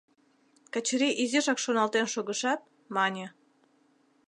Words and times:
Качырий 0.73 1.17
изишак 1.23 1.59
шоналтен 1.63 2.05
шогышат, 2.13 2.59
мане: 2.95 3.25